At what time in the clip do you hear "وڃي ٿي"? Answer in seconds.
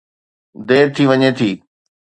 1.09-1.51